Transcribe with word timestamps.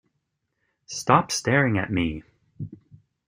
Stop 0.87 1.31
Staring 1.31 1.77
at 1.77 1.91
Me! 1.91 2.23